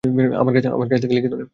আমার 0.41 0.53
কাছ 0.89 0.99
থেকে 1.03 1.15
লিখিত 1.15 1.33
নে। 1.33 1.45